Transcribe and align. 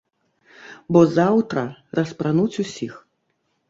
Бо 0.97 1.03
заўтра 1.19 1.69
распрануць 2.01 2.51
усіх! 2.67 2.93